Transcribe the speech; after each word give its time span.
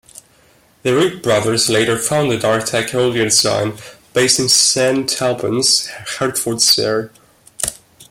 The 0.81 0.95
Ripp 0.95 1.21
brothers 1.21 1.69
later 1.69 1.95
founded 1.95 2.43
R-Tec 2.43 2.87
Auto 2.87 3.13
Design, 3.13 3.75
based 4.13 4.39
in 4.39 4.49
Saint 4.49 5.21
Albans, 5.21 5.89
Hertfordshire. 6.17 7.11